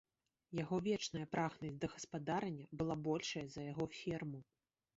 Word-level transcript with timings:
Яго 0.59 0.79
вечная 0.87 1.25
прагнасць 1.33 1.77
да 1.85 1.91
гаспадарання 1.97 2.65
была 2.81 2.99
большая 3.11 3.47
за 3.57 3.61
яго 3.71 3.85
ферму. 4.01 4.39